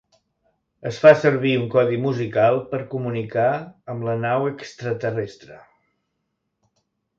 Es 0.91 0.95
fa 1.01 1.11
servir 1.23 1.51
un 1.63 1.67
codi 1.75 1.99
musical 2.05 2.57
per 2.73 2.79
comunicar 2.95 3.45
amb 3.95 4.09
la 4.09 4.17
nau 4.25 4.49
extraterrestre. 4.55 5.63